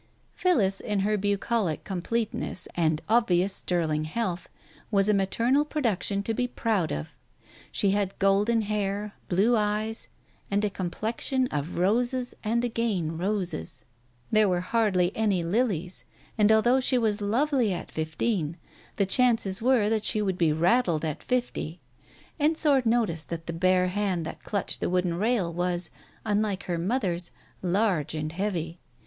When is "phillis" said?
0.33-0.79